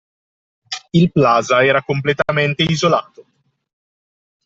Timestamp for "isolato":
2.63-3.23